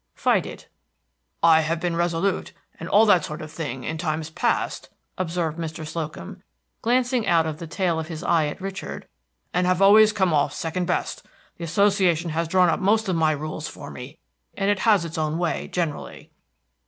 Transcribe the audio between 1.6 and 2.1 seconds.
have been